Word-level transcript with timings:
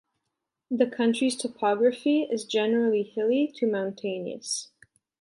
The 0.71 0.89
county's 0.89 1.35
topography 1.35 2.23
is 2.23 2.45
generally 2.45 3.03
hilly 3.03 3.51
to 3.57 3.67
mountainous. 3.67 4.71